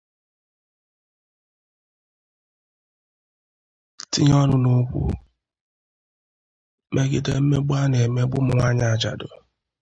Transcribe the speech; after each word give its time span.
tinye 4.11 4.33
ọnụ 4.41 4.55
n'okwu 4.63 5.01
megide 6.93 7.31
mmegbu 7.41 7.73
a 7.81 7.83
na-emegbu 7.91 8.35
ụmụnwaanyị 8.39 8.83
ajadụ 8.93 9.27